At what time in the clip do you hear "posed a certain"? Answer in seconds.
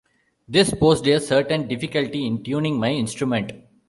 0.73-1.67